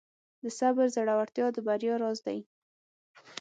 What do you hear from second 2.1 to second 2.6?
دی.